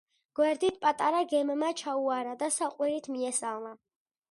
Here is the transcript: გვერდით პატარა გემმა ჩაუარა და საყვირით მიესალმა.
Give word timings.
გვერდით 0.37 0.79
პატარა 0.85 1.19
გემმა 1.33 1.69
ჩაუარა 1.83 2.35
და 2.41 2.51
საყვირით 2.59 3.13
მიესალმა. 3.19 3.79